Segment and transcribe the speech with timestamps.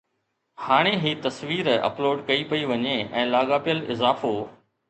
[0.67, 4.35] ھاڻي ھي تصوير اپلوڊ ڪئي پئي وڃي ۽ لاڳاپيل اضافو